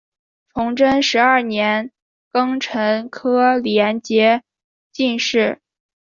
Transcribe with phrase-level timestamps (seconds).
[0.51, 1.91] 崇祯十二年
[2.33, 4.41] 庚辰科联捷
[4.91, 5.61] 进士。